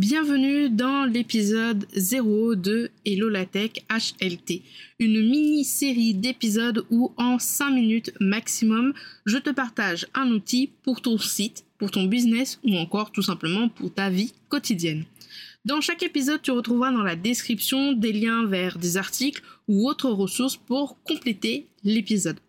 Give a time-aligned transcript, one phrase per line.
[0.00, 4.62] Bienvenue dans l'épisode 0 de Hello la Tech HLT,
[4.98, 8.94] une mini-série d'épisodes où en 5 minutes maximum,
[9.26, 13.68] je te partage un outil pour ton site, pour ton business ou encore tout simplement
[13.68, 15.04] pour ta vie quotidienne.
[15.66, 20.08] Dans chaque épisode, tu retrouveras dans la description des liens vers des articles ou autres
[20.08, 22.40] ressources pour compléter l'épisode.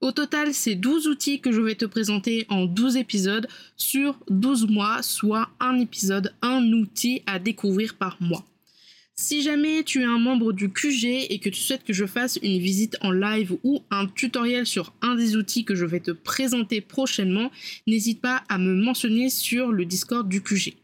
[0.00, 4.68] Au total, c'est 12 outils que je vais te présenter en 12 épisodes sur 12
[4.68, 8.46] mois, soit un épisode, un outil à découvrir par mois.
[9.16, 12.38] Si jamais tu es un membre du QG et que tu souhaites que je fasse
[12.44, 16.12] une visite en live ou un tutoriel sur un des outils que je vais te
[16.12, 17.50] présenter prochainement,
[17.88, 20.74] n'hésite pas à me mentionner sur le Discord du QG.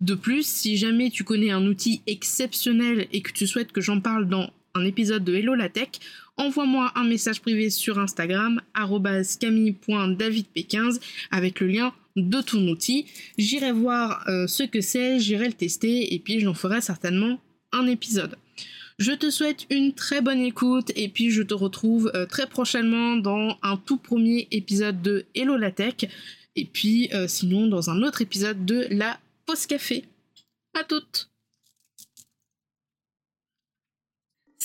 [0.00, 4.00] De plus, si jamais tu connais un outil exceptionnel et que tu souhaites que j'en
[4.00, 5.88] parle dans un épisode de Hello la Tech,
[6.36, 13.06] envoie-moi un message privé sur Instagram camille.davidp15 avec le lien de ton outil.
[13.38, 17.40] J'irai voir euh, ce que c'est, j'irai le tester et puis j'en ferai certainement
[17.72, 18.36] un épisode.
[18.98, 23.16] Je te souhaite une très bonne écoute et puis je te retrouve euh, très prochainement
[23.16, 25.94] dans un tout premier épisode de Hello la Tech
[26.56, 30.04] et puis euh, sinon dans un autre épisode de la Pause Café.
[30.78, 31.29] À toutes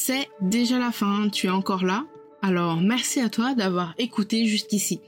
[0.08, 2.06] C'est déjà la fin, tu es encore là
[2.44, 5.02] Alors merci à toi d'avoir écouté jusqu'ici.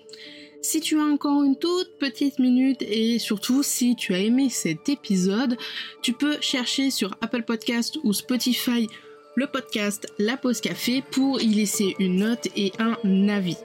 [0.63, 4.89] Si tu as encore une toute petite minute et surtout si tu as aimé cet
[4.89, 5.55] épisode,
[6.01, 8.87] tu peux chercher sur Apple Podcast ou Spotify
[9.35, 13.57] le podcast La Pause Café pour y laisser une note et un avis.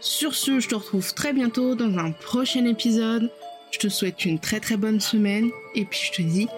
[0.00, 3.30] Sur ce, je te retrouve très bientôt dans un prochain épisode.
[3.70, 6.48] Je te souhaite une très très bonne semaine et puis je te dis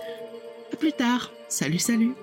[0.72, 1.30] à plus tard.
[1.50, 2.14] Salut salut